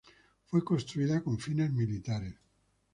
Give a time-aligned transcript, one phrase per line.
[0.45, 2.33] Fue construida con fines militares.